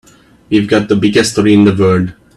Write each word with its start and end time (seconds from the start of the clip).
We've 0.49 0.67
got 0.67 0.89
the 0.89 0.95
biggest 0.95 1.33
story 1.33 1.53
in 1.53 1.63
the 1.65 1.75
world. 1.75 2.13